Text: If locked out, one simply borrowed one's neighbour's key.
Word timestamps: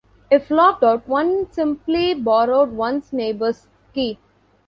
If 0.31 0.49
locked 0.49 0.81
out, 0.83 1.07
one 1.07 1.51
simply 1.51 2.15
borrowed 2.15 2.71
one's 2.71 3.13
neighbour's 3.13 3.67
key. 3.93 4.17